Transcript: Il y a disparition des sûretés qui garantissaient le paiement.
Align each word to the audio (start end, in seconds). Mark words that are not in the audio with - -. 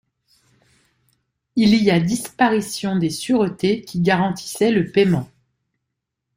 Il 1.55 1.75
y 1.75 1.91
a 1.91 1.99
disparition 1.99 2.95
des 2.95 3.11
sûretés 3.11 3.83
qui 3.85 3.99
garantissaient 4.01 4.71
le 4.71 4.89
paiement. 4.89 5.29